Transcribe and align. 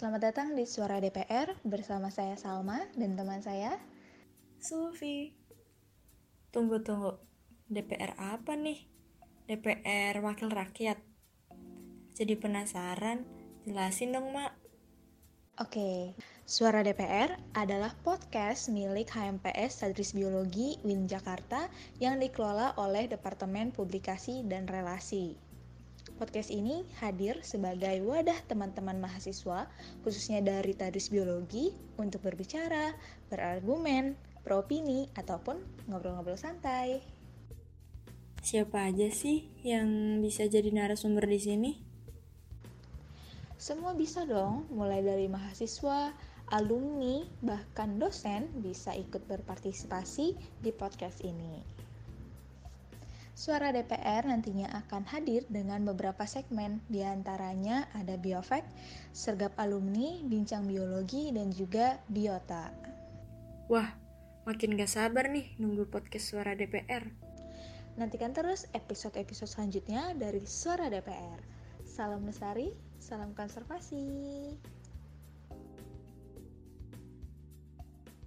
Selamat 0.00 0.32
datang 0.32 0.56
di 0.56 0.64
Suara 0.64 0.96
DPR 0.96 1.60
bersama 1.60 2.08
saya 2.08 2.32
Salma 2.32 2.88
dan 2.96 3.20
teman 3.20 3.44
saya 3.44 3.76
Sufi. 4.56 5.28
Tunggu 6.48 6.80
tunggu. 6.80 7.20
DPR 7.68 8.16
apa 8.16 8.56
nih? 8.56 8.80
DPR 9.44 10.24
Wakil 10.24 10.56
Rakyat. 10.56 10.96
Jadi 12.16 12.32
penasaran, 12.32 13.28
jelasin 13.68 14.16
dong, 14.16 14.32
Mak. 14.32 14.56
Oke, 15.60 16.16
Suara 16.48 16.80
DPR 16.80 17.36
adalah 17.52 17.92
podcast 18.00 18.72
milik 18.72 19.12
HMPS 19.12 19.84
Sadris 19.84 20.16
Biologi 20.16 20.80
Win 20.80 21.12
Jakarta 21.12 21.68
yang 22.00 22.16
dikelola 22.16 22.72
oleh 22.80 23.04
Departemen 23.04 23.68
Publikasi 23.68 24.48
dan 24.48 24.64
Relasi. 24.64 25.49
Podcast 26.20 26.52
ini 26.52 26.84
hadir 27.00 27.40
sebagai 27.40 28.04
wadah 28.04 28.36
teman-teman 28.44 29.00
mahasiswa, 29.00 29.72
khususnya 30.04 30.44
dari 30.44 30.76
Tadris 30.76 31.08
Biologi, 31.08 31.72
untuk 31.96 32.20
berbicara, 32.20 32.92
berargumen, 33.32 34.20
beropini, 34.44 35.08
ataupun 35.16 35.56
ngobrol-ngobrol 35.88 36.36
santai. 36.36 37.00
Siapa 38.44 38.92
aja 38.92 39.08
sih 39.08 39.48
yang 39.64 40.20
bisa 40.20 40.44
jadi 40.44 40.68
narasumber 40.68 41.24
di 41.24 41.40
sini? 41.40 41.72
Semua 43.56 43.96
bisa 43.96 44.28
dong, 44.28 44.68
mulai 44.68 45.00
dari 45.00 45.24
mahasiswa, 45.24 46.12
alumni, 46.52 47.24
bahkan 47.40 47.96
dosen 47.96 48.44
bisa 48.60 48.92
ikut 48.92 49.24
berpartisipasi 49.24 50.36
di 50.60 50.68
podcast 50.68 51.24
ini. 51.24 51.80
Suara 53.40 53.72
DPR 53.72 54.28
nantinya 54.28 54.68
akan 54.84 55.08
hadir 55.08 55.48
dengan 55.48 55.80
beberapa 55.80 56.28
segmen, 56.28 56.84
di 56.92 57.00
antaranya 57.00 57.88
ada 57.96 58.20
Biofact, 58.20 58.68
Sergap 59.16 59.56
Alumni, 59.56 60.20
Bincang 60.20 60.68
Biologi, 60.68 61.32
dan 61.32 61.48
juga 61.48 62.04
Biota. 62.12 62.68
Wah, 63.72 63.96
makin 64.44 64.76
gak 64.76 64.92
sabar 64.92 65.32
nih 65.32 65.56
nunggu 65.56 65.88
podcast 65.88 66.36
suara 66.36 66.52
DPR. 66.52 67.08
Nantikan 67.96 68.36
terus 68.36 68.68
episode-episode 68.76 69.48
selanjutnya 69.48 70.12
dari 70.20 70.44
Suara 70.44 70.92
DPR. 70.92 71.40
Salam 71.88 72.28
Lestari, 72.28 72.76
salam 73.00 73.32
konservasi. 73.32 74.52